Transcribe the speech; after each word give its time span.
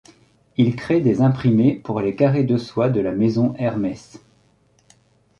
Il 0.57 0.75
crée 0.75 0.99
des 0.99 1.21
imprimés 1.21 1.75
pour 1.75 2.01
les 2.01 2.15
carrés 2.15 2.43
de 2.43 2.57
soie 2.57 2.89
de 2.89 3.01
la 3.01 3.11
maison 3.11 3.53
Hermès. 3.59 4.19